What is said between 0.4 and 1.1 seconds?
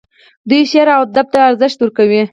دوی شعر او